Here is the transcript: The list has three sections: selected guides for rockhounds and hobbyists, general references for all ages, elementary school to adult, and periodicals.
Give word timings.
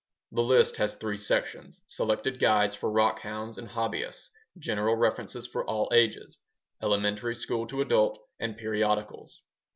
The 0.31 0.41
list 0.41 0.77
has 0.77 0.95
three 0.95 1.17
sections: 1.17 1.79
selected 1.85 2.39
guides 2.39 2.73
for 2.75 2.89
rockhounds 2.91 3.59
and 3.59 3.69
hobbyists, 3.69 4.29
general 4.57 4.95
references 4.95 5.45
for 5.45 5.63
all 5.63 5.91
ages, 5.93 6.39
elementary 6.81 7.35
school 7.35 7.67
to 7.67 7.81
adult, 7.81 8.17
and 8.39 8.57
periodicals. 8.57 9.43